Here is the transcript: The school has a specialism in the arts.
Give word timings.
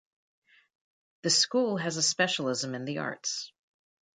The 1.21 1.29
school 1.29 1.77
has 1.77 1.97
a 1.97 2.01
specialism 2.01 2.73
in 2.73 2.85
the 2.85 2.97
arts. 2.97 3.53